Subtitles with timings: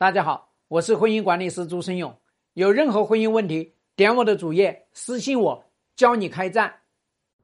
[0.00, 2.16] 大家好，我是婚姻管理师朱生勇。
[2.54, 5.64] 有任何婚姻问题，点我的主页私信我，
[5.96, 6.72] 教你开战。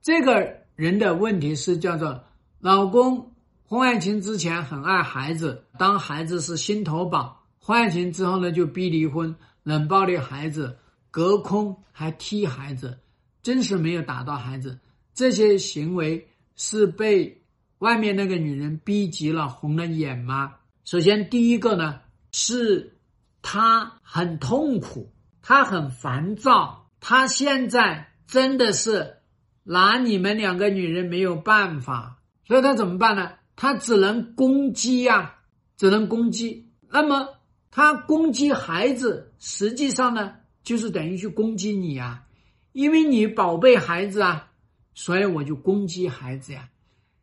[0.00, 2.24] 这个人的问题是叫做
[2.58, 3.34] 老公
[3.66, 10.78] 婚外情之前很爱孩子，当孩子是心头宝，婚外情之后呢就逼离婚，冷暴力孩子，
[11.10, 12.98] 隔空还踢孩子，
[13.42, 14.78] 真是没有打到孩子。
[15.12, 16.26] 这些行为
[16.56, 17.42] 是被
[17.80, 20.54] 外面那个女人逼急了，红了眼吗？
[20.84, 22.00] 首先第一个呢。
[22.32, 22.98] 是，
[23.42, 29.16] 他很痛苦，他很烦躁，他现在真的是
[29.62, 33.32] 拿你们两个女人没有办法，所以他怎么办呢？
[33.56, 35.36] 他只能攻击呀，
[35.76, 36.70] 只能攻击。
[36.90, 37.28] 那么
[37.70, 42.24] 他攻击孩子，实际上呢，就是等于去攻击你呀，
[42.72, 44.50] 因为你宝贝孩子啊，
[44.94, 46.68] 所以我就攻击孩子呀，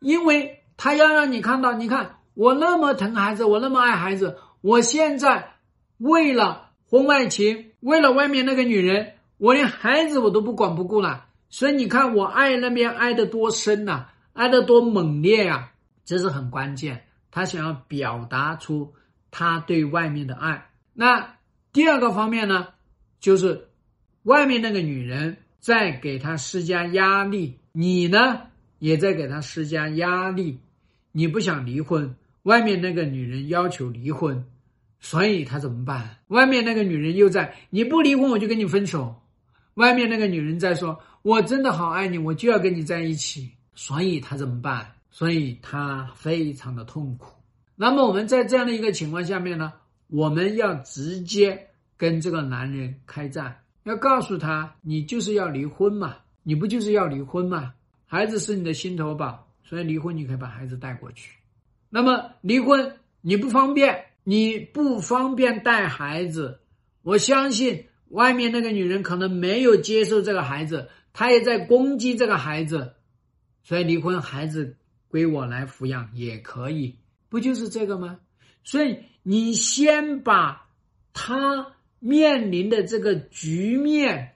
[0.00, 4.38] 因为他要让你看到，你看我那么疼孩子，我那么爱孩子。
[4.60, 5.54] 我现在
[5.98, 11.26] 为了婚外情，为了外面那个女人，我连孩子我都不管不顾了。
[11.48, 15.72] 所以你看，我爱那边爱的多深呐，爱的多猛烈呀，
[16.04, 17.04] 这是很关键。
[17.30, 18.94] 他想要表达出
[19.30, 20.70] 他对外面的爱。
[20.92, 21.36] 那
[21.72, 22.68] 第二个方面呢，
[23.20, 23.68] 就是
[24.22, 28.42] 外面那个女人在给他施加压力，你呢
[28.78, 30.58] 也在给他施加压力。
[31.12, 34.44] 你不想离婚，外面那个女人要求离婚。
[35.00, 36.18] 所以他怎么办？
[36.28, 39.14] 外面那个女人又在，你不离婚我就跟你分手。
[39.74, 43.50] 外面那个女人在说，我真的好爱你，我就要跟你在一起。
[43.74, 44.90] 所以他怎么办？
[45.10, 47.34] 所以他非常的痛苦。
[47.74, 49.72] 那么我们在这样的一个情况下面呢，
[50.08, 57.74] 我们要直接跟这个男人开战，要告诉他，你就是要离婚嘛，你不就是要离婚嘛？
[58.06, 61.38] 孩子是你的心头宝，所以离婚你可以把孩子带过去。
[61.90, 64.04] 那么离婚你不方便。
[64.28, 66.58] 你不方便带孩子，
[67.02, 72.94] 我相信外面那个女人可能没有接受这个孩子，她也在攻击这个孩子，
[73.62, 76.96] 所以离婚，孩子归我来抚养也可以，
[77.28, 78.18] 不就是这个吗？
[78.64, 80.70] 所以你先把
[81.12, 84.32] 他面临的这个局面，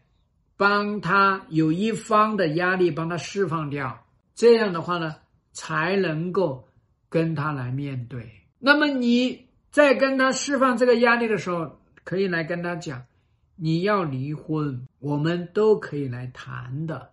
[0.56, 5.16] 帮他有一方的压力帮他释放掉，这样的话呢，
[5.52, 6.68] 才能够
[7.08, 8.30] 跟他来面对。
[8.60, 9.49] 那么你。
[9.70, 13.06] 在跟他释放这个压力的时候，可以来跟他讲，
[13.54, 17.10] 你要离婚，我们都可以来谈的，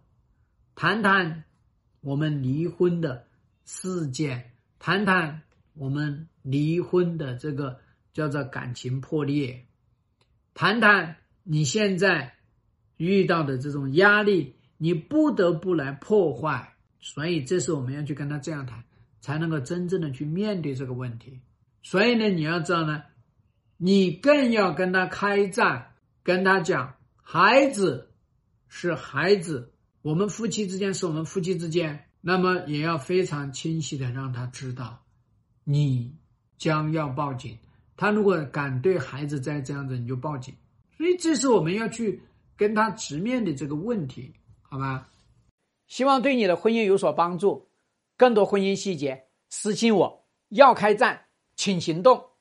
[0.76, 1.44] 谈谈
[2.02, 3.26] 我们离婚的
[3.66, 5.42] 事件，谈谈
[5.76, 7.80] 我们离婚的这个
[8.12, 9.66] 叫做感情破裂，
[10.56, 12.34] 谈谈你现在
[12.98, 18.84] 遇到的这种压力，你不得不来破坏，所以这是我们要去跟他这样谈，
[19.22, 21.40] 才能够真正的去面对这个问题。
[21.90, 23.02] 所以呢，你要知道呢，
[23.78, 28.12] 你更要跟他开战，跟他讲，孩子
[28.68, 29.72] 是孩子，
[30.02, 35.02] 我们夫妻之间是我们夫妻之间，那么也要非常清晰的让他知道，
[35.64, 36.14] 你
[36.58, 37.58] 将要报警。
[37.96, 40.54] 他如果敢对孩子再这样子，你就报警。
[40.98, 42.22] 所以这是我们要去
[42.58, 45.08] 跟他直面的这个问题，好吧？
[45.88, 47.70] 希望对你的婚姻有所帮助。
[48.18, 50.28] 更多婚姻细节，私信我。
[50.50, 51.27] 要开战。
[51.58, 52.37] 请行动。